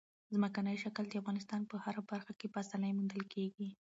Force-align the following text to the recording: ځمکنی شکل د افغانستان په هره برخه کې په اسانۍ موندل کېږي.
ځمکنی 0.35 0.75
شکل 0.83 1.05
د 1.07 1.13
افغانستان 1.21 1.61
په 1.69 1.75
هره 1.83 2.01
برخه 2.11 2.33
کې 2.39 2.47
په 2.53 2.57
اسانۍ 2.63 2.91
موندل 2.97 3.21
کېږي. 3.33 3.69